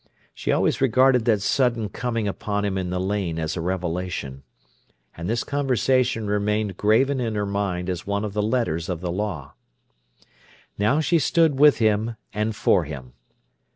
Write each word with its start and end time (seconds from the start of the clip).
She 0.33 0.51
always 0.51 0.81
regarded 0.81 1.25
that 1.25 1.41
sudden 1.43 1.87
coming 1.87 2.27
upon 2.27 2.65
him 2.65 2.75
in 2.75 2.89
the 2.89 2.99
lane 2.99 3.37
as 3.37 3.55
a 3.55 3.61
revelation. 3.61 4.41
And 5.15 5.29
this 5.29 5.43
conversation 5.43 6.25
remained 6.25 6.75
graven 6.75 7.19
in 7.19 7.35
her 7.35 7.45
mind 7.45 7.87
as 7.87 8.07
one 8.07 8.25
of 8.25 8.33
the 8.33 8.41
letters 8.41 8.89
of 8.89 8.99
the 9.01 9.11
law. 9.11 9.53
Now 10.75 11.01
she 11.01 11.19
stood 11.19 11.59
with 11.59 11.77
him 11.77 12.15
and 12.33 12.55
for 12.55 12.85
him. 12.85 13.13